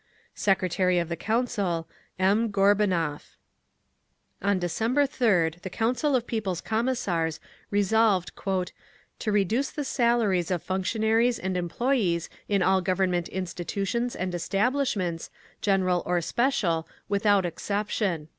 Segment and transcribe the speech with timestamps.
[0.33, 2.49] Secretary of the Council, N.
[2.51, 3.35] GORBUNOV.
[4.41, 7.39] On December 3d the Council of People's Commissars
[7.69, 8.31] resolved
[9.19, 15.29] "to reduce the salaries of functionaries and employees in all Government institutions and establishments,
[15.61, 18.27] general or special, without exception."